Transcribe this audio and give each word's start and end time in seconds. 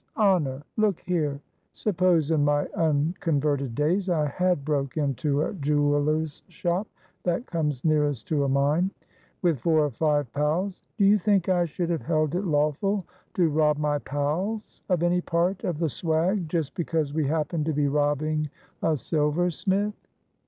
honor. 0.15 0.63
Look 0.77 0.99
here, 1.01 1.39
suppose 1.73 2.31
in 2.31 2.43
my 2.43 2.65
unconverted 2.75 3.75
days 3.75 4.09
I 4.09 4.25
had 4.29 4.65
broke 4.65 4.97
into 4.97 5.43
a 5.43 5.53
jeweler's 5.53 6.41
shop 6.47 6.87
(that 7.21 7.45
comes 7.45 7.85
nearest 7.85 8.27
to 8.29 8.43
a 8.43 8.49
mine) 8.49 8.89
with 9.43 9.59
four 9.59 9.77
or 9.85 9.91
five 9.91 10.33
pals, 10.33 10.81
do 10.97 11.05
you 11.05 11.19
think 11.19 11.49
I 11.49 11.65
should 11.65 11.91
have 11.91 12.01
held 12.01 12.33
it 12.33 12.45
lawful 12.45 13.05
to 13.35 13.47
rob 13.49 13.77
my 13.77 13.99
pals 13.99 14.81
of 14.89 15.03
any 15.03 15.21
part 15.21 15.63
of 15.63 15.77
the 15.77 15.87
swag 15.91 16.49
just 16.49 16.73
because 16.73 17.13
we 17.13 17.27
happened 17.27 17.67
to 17.67 17.73
be 17.73 17.87
robbing 17.87 18.49
a 18.81 18.97
silversmith? 18.97 19.93